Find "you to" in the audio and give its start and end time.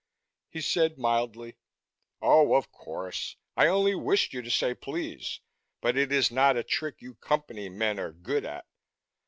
4.33-4.49